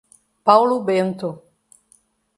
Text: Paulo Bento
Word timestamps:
Paulo 0.47 0.77
Bento 0.87 1.29